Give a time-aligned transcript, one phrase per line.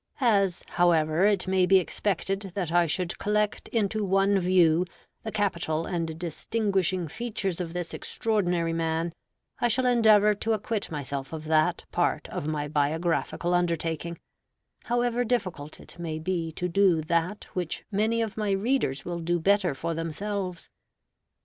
[0.19, 4.87] As, however, it may be expected that I should collect into one view
[5.21, 9.13] the capital and distinguishing features of this extraordinary man,
[9.59, 14.17] I shall endeavor to acquit myself of that part of my biographical undertaking,
[14.85, 19.39] however difficult it may be to do that which many of my readers will do
[19.39, 20.71] better for themselves.